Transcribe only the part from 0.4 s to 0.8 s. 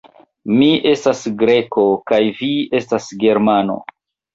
Mi